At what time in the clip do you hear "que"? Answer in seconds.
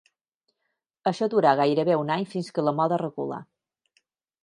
2.57-2.67